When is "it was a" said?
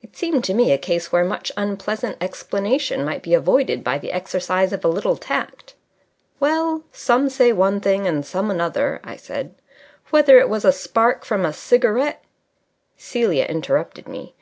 10.38-10.72